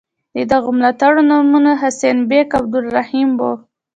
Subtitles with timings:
[0.35, 3.53] د دغو ملاتړو نومونه حسین بېګ او عبدالرحیم وو.